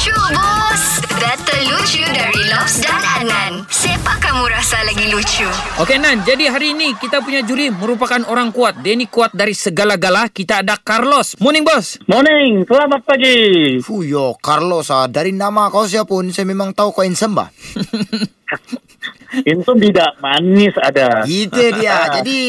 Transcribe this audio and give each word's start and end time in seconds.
Lucu 0.00 0.16
bos 0.32 0.84
Data 1.20 1.56
lucu 1.60 2.00
dari 2.08 2.40
Lobs 2.48 2.80
dan 2.80 3.04
Adnan 3.20 3.68
Siapa 3.68 4.16
kamu 4.16 4.48
rasa 4.48 4.80
lagi 4.88 5.12
lucu? 5.12 5.44
Okey 5.76 6.00
Nan, 6.00 6.24
jadi 6.24 6.48
hari 6.48 6.72
ini 6.72 6.96
kita 6.96 7.20
punya 7.20 7.44
juri 7.44 7.68
merupakan 7.68 8.24
orang 8.24 8.48
kuat. 8.48 8.80
Dia 8.80 8.96
ni 8.96 9.12
kuat 9.12 9.36
dari 9.36 9.52
segala-gala. 9.52 10.32
Kita 10.32 10.64
ada 10.64 10.80
Carlos. 10.80 11.36
Morning 11.36 11.68
bos. 11.68 12.00
Morning, 12.08 12.64
selamat 12.64 13.04
pagi. 13.04 13.36
Fuyo, 13.84 14.40
Carlos 14.40 14.88
ah, 14.88 15.04
dari 15.04 15.36
nama 15.36 15.68
kau 15.68 15.84
siapa 15.84 16.08
pun 16.08 16.32
saya 16.32 16.48
memang 16.48 16.72
tahu 16.72 16.96
kau 16.96 17.04
handsome 17.04 17.36
bah. 17.36 17.52
Itu 19.52 19.76
tidak 19.76 20.16
manis 20.24 20.80
ada. 20.80 21.28
Itu 21.28 21.60
dia. 21.76 22.08
Jadi 22.24 22.40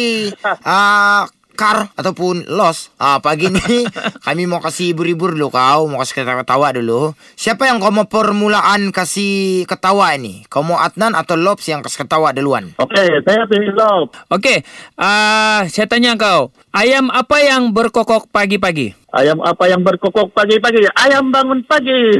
ah 0.63 1.27
car 1.55 1.93
ataupun 1.95 2.49
los 2.52 2.91
ah 2.99 3.23
pagi 3.23 3.47
ni 3.47 3.88
kami 4.25 4.49
mau 4.49 4.59
kasih 4.59 4.91
hibur-hibur 4.91 5.38
dulu 5.38 5.54
kau 5.54 5.88
mau 5.88 6.02
kasih 6.04 6.23
ketawa-ketawa 6.23 6.75
dulu 6.75 7.13
siapa 7.39 7.70
yang 7.70 7.79
kau 7.79 7.93
mau 7.93 8.09
permulaan 8.09 8.89
kasih 8.89 9.63
ketawa 9.70 10.17
ini 10.17 10.44
kau 10.52 10.66
mau 10.66 10.81
Adnan 10.81 11.13
atau 11.13 11.39
Lobs 11.39 11.63
yang 11.70 11.85
kasih 11.85 12.03
ketawa 12.03 12.34
duluan 12.34 12.73
Okey, 12.81 13.23
saya 13.23 13.45
pilih 13.45 13.72
Lob. 13.77 14.09
Okey, 14.34 14.66
uh, 14.98 15.61
saya 15.70 15.85
tanya 15.85 16.17
kau. 16.17 16.49
Ayam 16.73 17.13
apa 17.13 17.38
yang 17.44 17.75
berkokok 17.75 18.31
pagi-pagi? 18.33 19.00
Ayam 19.11 19.43
apa 19.43 19.67
yang 19.67 19.83
berkokok 19.83 20.31
pagi-pagi? 20.31 20.88
Ayam 20.95 21.35
bangun 21.35 21.59
pagi. 21.67 22.15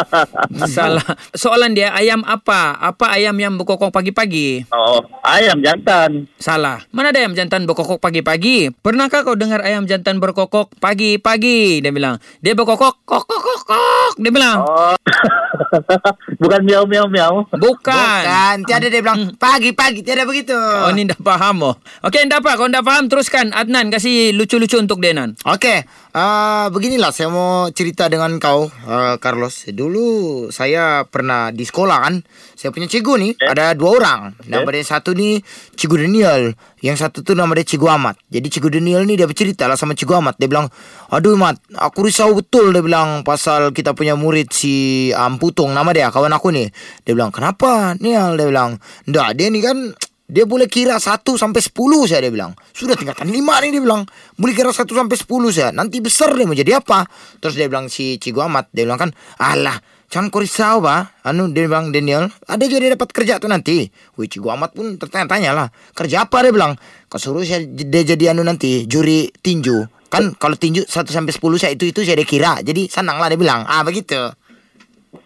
Salah. 0.72 1.04
Soalan 1.36 1.76
dia, 1.76 1.92
ayam 1.92 2.24
apa? 2.24 2.80
Apa 2.80 3.12
ayam 3.12 3.36
yang 3.36 3.60
berkokok 3.60 3.92
pagi-pagi? 3.92 4.64
oh, 4.72 5.04
ayam 5.20 5.60
jantan. 5.60 6.24
Salah. 6.40 6.80
Mana 6.96 7.12
ada 7.12 7.20
ayam 7.20 7.36
jantan 7.36 7.68
berkokok 7.68 8.00
pagi-pagi? 8.00 8.72
Pernahkah 8.72 9.20
kau 9.20 9.36
dengar 9.36 9.60
ayam 9.60 9.84
jantan 9.84 10.16
berkokok 10.16 10.72
pagi-pagi? 10.80 11.84
Dia 11.84 11.92
bilang. 11.92 12.16
Dia 12.40 12.56
berkokok, 12.56 13.04
kok, 13.04 13.28
kok, 13.28 13.40
kok, 13.44 13.60
kok. 13.68 14.12
Dia 14.16 14.32
bilang. 14.32 14.64
Oh. 14.64 14.96
Bukan 16.40 16.60
miau 16.64 16.88
miau 16.88 17.04
miau. 17.04 17.44
Bukan. 17.52 17.92
Bukan 17.92 18.56
Tiada 18.64 18.88
dia 18.88 19.02
bilang 19.04 19.36
Pagi-pagi 19.36 20.00
Tiada 20.02 20.24
begitu 20.24 20.56
Oh, 20.56 20.90
ni 20.94 21.04
dah 21.04 21.18
faham 21.20 21.62
oh. 21.62 21.74
Okey, 22.06 22.26
dah 22.26 22.40
apa? 22.40 22.56
Kau 22.56 22.66
dah 22.66 22.80
faham? 22.80 23.06
Teruskan. 23.06 23.52
Adnan, 23.52 23.92
kasih 23.92 24.32
lucu-lucu 24.34 24.80
untuk 24.80 24.98
dia, 25.04 25.12
Nan. 25.12 25.36
Okey, 25.44 25.84
uh, 26.14 26.66
beginilah 26.74 27.10
saya 27.14 27.30
mau 27.30 27.66
cerita 27.70 28.06
dengan 28.10 28.36
kau, 28.42 28.66
uh, 28.66 29.14
Carlos. 29.22 29.66
Dulu 29.70 30.48
saya 30.50 31.06
pernah 31.06 31.50
di 31.54 31.62
sekolah 31.66 31.98
kan. 32.06 32.14
Saya 32.58 32.70
punya 32.74 32.90
cikgu 32.90 33.14
ni 33.16 33.30
Eh? 33.40 33.48
ada 33.48 33.72
dua 33.72 33.90
orang. 33.96 34.20
Nama 34.44 34.68
dia 34.68 34.84
satu 34.84 35.16
ni 35.16 35.40
Cikgu 35.74 36.04
Daniel. 36.04 36.52
Yang 36.84 36.96
satu 37.06 37.24
tu 37.24 37.32
nama 37.32 37.48
dia 37.56 37.64
Cikgu 37.64 37.88
Ahmad. 37.88 38.20
Jadi 38.28 38.46
Cikgu 38.52 38.80
Daniel 38.80 39.02
ni 39.08 39.16
dia 39.16 39.24
bercerita 39.24 39.64
lah 39.64 39.80
sama 39.80 39.96
Cikgu 39.96 40.20
Ahmad. 40.20 40.34
Dia 40.36 40.48
bilang, 40.50 40.68
aduh 41.08 41.36
Mat, 41.40 41.56
aku 41.72 42.04
risau 42.04 42.36
betul 42.36 42.76
dia 42.76 42.84
bilang 42.84 43.24
pasal 43.24 43.72
kita 43.72 43.96
punya 43.96 44.12
murid 44.18 44.52
si 44.52 45.08
um, 45.16 45.40
Putung 45.40 45.72
nama 45.72 45.88
dia, 45.96 46.12
kawan 46.12 46.36
aku 46.36 46.52
ni. 46.52 46.68
Dia 47.08 47.16
bilang, 47.16 47.32
kenapa 47.32 47.96
Nial? 47.96 48.36
Dia 48.36 48.46
bilang, 48.52 48.76
ndak 49.08 49.40
dia 49.40 49.48
ni 49.48 49.64
kan 49.64 49.96
dia 50.30 50.46
boleh 50.46 50.70
kira 50.70 50.96
1 50.96 51.26
sampai 51.26 51.58
10 51.58 51.74
saya 52.06 52.22
dia 52.22 52.32
bilang. 52.32 52.54
Sudah 52.70 52.94
tingkatan 52.94 53.26
5 53.26 53.34
ni 53.66 53.68
dia 53.74 53.82
bilang. 53.82 54.06
Boleh 54.38 54.54
kira 54.54 54.70
1 54.70 54.86
sampai 54.86 55.16
10 55.18 55.50
saya. 55.50 55.68
Nanti 55.74 55.98
besar 55.98 56.30
dia 56.38 56.46
mau 56.46 56.54
jadi 56.54 56.78
apa? 56.78 57.04
Terus 57.42 57.58
dia 57.58 57.66
bilang 57.66 57.90
si 57.90 58.16
Cikgu 58.22 58.46
Ahmad, 58.46 58.70
dia 58.70 58.86
bilang 58.86 59.02
kan, 59.02 59.10
"Alah, 59.42 59.82
jangan 60.06 60.30
kau 60.30 60.38
risau 60.38 60.78
bah." 60.78 61.18
Anu 61.26 61.50
dia 61.50 61.66
bilang 61.66 61.90
Daniel, 61.90 62.30
ada 62.46 62.62
juga 62.70 62.80
dia 62.86 62.94
dapat 62.94 63.10
kerja 63.10 63.42
tu 63.42 63.50
nanti. 63.50 63.90
Wih, 64.14 64.30
Cikgu 64.30 64.48
Ahmad 64.54 64.70
pun 64.70 64.94
tertanya-tanya 64.94 65.50
lah. 65.50 65.68
Kerja 65.92 66.30
apa 66.30 66.46
dia 66.46 66.54
bilang? 66.54 66.78
Kau 67.10 67.18
suruh 67.18 67.42
saya 67.42 67.66
dia 67.66 68.06
jadi 68.06 68.30
anu 68.30 68.46
nanti, 68.46 68.86
juri 68.86 69.34
tinju. 69.42 69.82
Kan 70.10 70.34
kalau 70.38 70.54
tinju 70.54 70.86
1 70.86 71.10
sampai 71.10 71.34
10 71.34 71.58
saya 71.58 71.74
itu 71.74 71.90
itu 71.90 72.06
saya 72.06 72.14
dia 72.18 72.26
kira. 72.26 72.62
Jadi 72.62 72.86
senang 72.86 73.18
lah 73.18 73.26
dia 73.26 73.38
bilang. 73.38 73.66
Ah 73.66 73.82
begitu. 73.82 74.30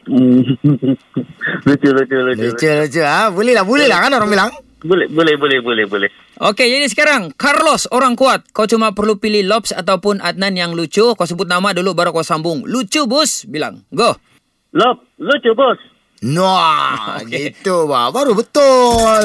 Hmm. 0.05 0.41
lucu 1.69 1.89
lucu 1.93 2.17
lucu. 2.21 2.45
Lucu 2.53 2.69
lucu 2.69 3.01
ah. 3.05 3.29
Boleh 3.33 3.53
lah, 3.57 3.65
boleh 3.65 3.89
lah 3.89 4.05
kan 4.05 4.13
orang 4.17 4.33
bilang. 4.33 4.51
Boleh 4.85 5.09
boleh 5.09 5.41
boleh 5.41 5.59
boleh 5.65 5.85
boleh. 5.89 6.11
Okey, 6.37 6.69
jadi 6.69 6.87
sekarang 6.93 7.33
Carlos 7.35 7.89
orang 7.89 8.13
kuat. 8.15 8.45
Kau 8.53 8.69
cuma 8.69 8.93
perlu 8.93 9.17
pilih 9.17 9.41
Lobs 9.49 9.73
ataupun 9.73 10.21
Adnan 10.21 10.61
yang 10.61 10.73
lucu. 10.77 11.17
Kau 11.17 11.25
sebut 11.25 11.49
nama 11.49 11.73
dulu 11.73 11.97
baru 11.97 12.13
kau 12.13 12.21
sambung. 12.21 12.69
Lucu 12.69 13.09
bos, 13.09 13.49
bilang. 13.49 13.81
Go. 13.89 14.13
Lob, 14.77 15.01
lucu 15.17 15.57
bos. 15.57 15.81
Nah, 16.21 17.17
Okey. 17.25 17.57
gitu 17.57 17.89
bah. 17.89 18.13
Baru 18.13 18.37
betul. 18.37 19.25